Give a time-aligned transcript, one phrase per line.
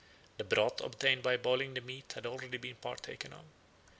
[0.37, 3.45] The broth obtained by boiling the meat had already been partaken of.